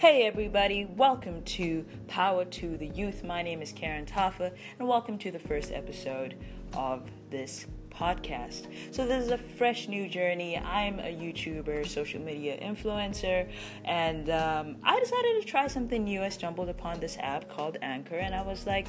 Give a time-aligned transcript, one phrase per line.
[0.00, 3.22] Hey everybody, welcome to Power to the Youth.
[3.22, 6.36] My name is Karen Tafa, and welcome to the first episode
[6.72, 8.68] of this podcast.
[8.92, 10.56] So, this is a fresh new journey.
[10.56, 13.46] I'm a YouTuber, social media influencer,
[13.84, 16.22] and um, I decided to try something new.
[16.22, 18.86] I stumbled upon this app called Anchor, and I was like,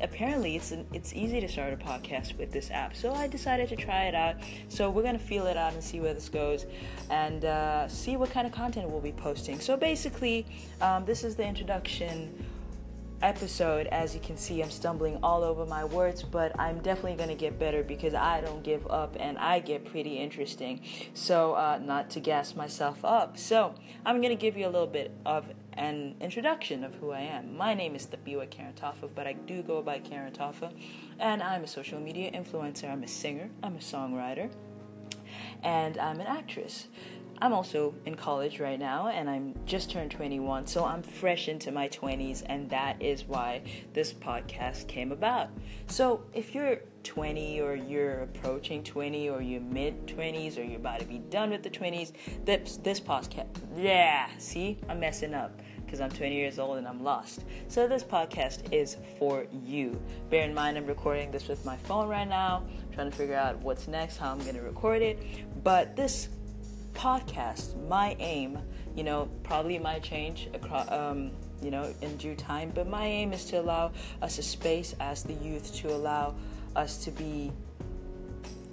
[0.00, 3.68] apparently it's an, it's easy to start a podcast with this app so i decided
[3.68, 4.36] to try it out.
[4.68, 6.66] So we're going to feel it out and see where this goes
[7.10, 9.60] and uh, see what kind of content we'll be posting.
[9.60, 10.46] So basically
[10.80, 12.44] um, this is the introduction
[13.22, 17.28] episode as you can see i'm stumbling all over my words but i'm definitely going
[17.28, 20.80] to get better because i don't give up and i get pretty interesting
[21.14, 23.74] so uh, not to gas myself up so
[24.04, 27.56] i'm going to give you a little bit of an introduction of who I am.
[27.56, 30.72] My name is Tapiwa Karen Tafa, but I do go by Karen Tafa,
[31.18, 32.90] and I'm a social media influencer.
[32.90, 34.50] I'm a singer, I'm a songwriter,
[35.62, 36.88] and I'm an actress.
[37.38, 41.70] I'm also in college right now and I'm just turned 21, so I'm fresh into
[41.70, 45.50] my 20s, and that is why this podcast came about.
[45.86, 51.00] So, if you're 20 or you're approaching 20 or you're mid 20s or you're about
[51.00, 52.12] to be done with the 20s,
[52.44, 57.04] this, this podcast, yeah, see, I'm messing up because I'm 20 years old and I'm
[57.04, 57.44] lost.
[57.68, 60.00] So, this podcast is for you.
[60.30, 63.36] Bear in mind, I'm recording this with my phone right now, I'm trying to figure
[63.36, 65.18] out what's next, how I'm going to record it.
[65.62, 66.28] But this
[66.96, 68.58] podcast, my aim,
[68.96, 71.30] you know, probably might change across, um,
[71.62, 75.22] you know, in due time, but my aim is to allow us a space as
[75.22, 76.34] the youth to allow
[76.74, 77.52] us to be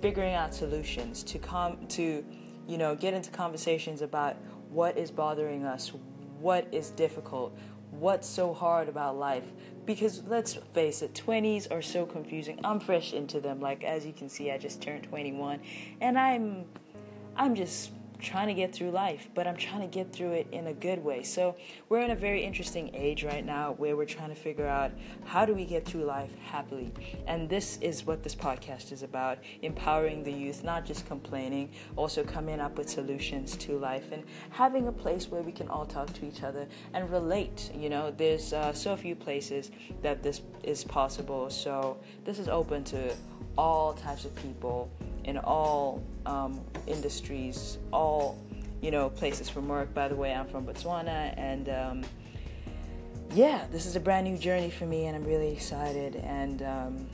[0.01, 2.25] figuring out solutions, to come to,
[2.67, 4.35] you know, get into conversations about
[4.69, 5.91] what is bothering us,
[6.39, 7.55] what is difficult,
[7.91, 9.45] what's so hard about life.
[9.85, 12.59] Because let's face it, 20s are so confusing.
[12.63, 13.59] I'm fresh into them.
[13.59, 15.59] Like as you can see, I just turned 21
[16.01, 16.65] and I'm
[17.35, 17.91] I'm just
[18.23, 21.03] trying to get through life, but I'm trying to get through it in a good
[21.03, 21.21] way.
[21.23, 21.55] So
[21.89, 24.91] we're in a very interesting age right now where we're trying to figure out
[25.25, 26.91] how do we get through life happily.
[27.27, 32.23] And this is what this podcast is about empowering the youth, not just complaining, also
[32.23, 36.11] coming up with solutions to life and having a place where we can all talk
[36.13, 37.71] to each other and relate.
[37.75, 39.69] You know, there's uh, so few places
[40.01, 41.49] that this is possible.
[41.49, 43.13] So this is open to
[43.57, 44.89] all types of people
[45.23, 48.37] in all um, industries, all
[48.81, 49.93] you know places from work.
[49.93, 52.03] By the way, I'm from Botswana, and um,
[53.33, 56.17] yeah, this is a brand new journey for me, and I'm really excited.
[56.17, 57.07] And um,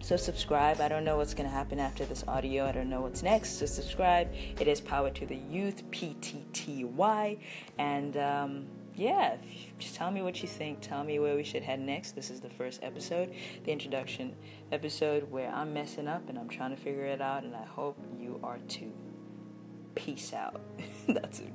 [0.00, 0.80] so subscribe.
[0.80, 2.66] I don't know what's gonna happen after this audio.
[2.66, 3.58] I don't know what's next.
[3.58, 4.32] So subscribe.
[4.60, 7.36] It is Power to the Youth, P T T Y,
[7.78, 9.36] and um, yeah,
[9.78, 10.80] just tell me what you think.
[10.80, 12.14] Tell me where we should head next.
[12.14, 13.34] This is the first episode,
[13.64, 14.34] the introduction
[14.72, 17.98] episode where I'm messing up and I'm trying to figure it out, and I hope
[18.18, 18.92] you are too.
[19.94, 20.60] Peace out.
[21.08, 21.52] That's it.